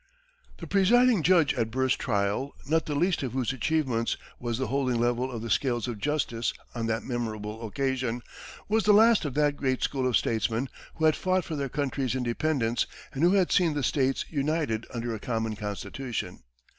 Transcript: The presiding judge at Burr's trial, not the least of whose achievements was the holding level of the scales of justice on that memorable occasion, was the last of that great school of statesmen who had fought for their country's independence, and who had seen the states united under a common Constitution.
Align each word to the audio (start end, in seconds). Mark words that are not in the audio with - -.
The 0.57 0.65
presiding 0.65 1.21
judge 1.21 1.53
at 1.53 1.69
Burr's 1.69 1.95
trial, 1.95 2.55
not 2.67 2.87
the 2.87 2.95
least 2.95 3.21
of 3.21 3.33
whose 3.33 3.53
achievements 3.53 4.17
was 4.39 4.57
the 4.57 4.65
holding 4.65 4.99
level 4.99 5.31
of 5.31 5.43
the 5.43 5.49
scales 5.51 5.87
of 5.87 5.99
justice 5.99 6.55
on 6.73 6.87
that 6.87 7.03
memorable 7.03 7.63
occasion, 7.67 8.23
was 8.67 8.85
the 8.85 8.93
last 8.93 9.25
of 9.25 9.35
that 9.35 9.57
great 9.57 9.83
school 9.83 10.07
of 10.07 10.17
statesmen 10.17 10.69
who 10.95 11.05
had 11.05 11.15
fought 11.15 11.45
for 11.45 11.55
their 11.55 11.69
country's 11.69 12.15
independence, 12.15 12.87
and 13.13 13.21
who 13.21 13.33
had 13.33 13.51
seen 13.51 13.75
the 13.75 13.83
states 13.83 14.25
united 14.27 14.87
under 14.91 15.13
a 15.13 15.19
common 15.19 15.55
Constitution. 15.55 16.41